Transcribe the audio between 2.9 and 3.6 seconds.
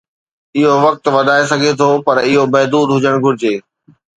هجڻ گهرجي.